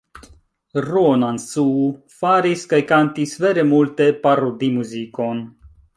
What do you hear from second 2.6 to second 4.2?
kaj kantis vere multe